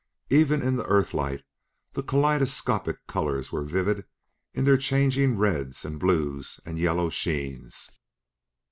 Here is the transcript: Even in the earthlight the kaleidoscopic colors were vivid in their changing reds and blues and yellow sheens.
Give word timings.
Even 0.31 0.63
in 0.63 0.77
the 0.77 0.85
earthlight 0.85 1.43
the 1.93 2.01
kaleidoscopic 2.01 3.05
colors 3.05 3.51
were 3.51 3.61
vivid 3.63 4.05
in 4.51 4.63
their 4.65 4.75
changing 4.75 5.37
reds 5.37 5.85
and 5.85 5.99
blues 5.99 6.59
and 6.65 6.79
yellow 6.79 7.11
sheens. 7.11 7.91